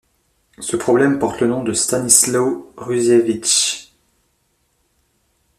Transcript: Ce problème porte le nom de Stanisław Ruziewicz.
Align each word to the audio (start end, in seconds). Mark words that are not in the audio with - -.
Ce 0.57 0.75
problème 0.77 1.19
porte 1.19 1.41
le 1.41 1.47
nom 1.47 1.61
de 1.63 1.73
Stanisław 1.73 2.63
Ruziewicz. 2.75 3.93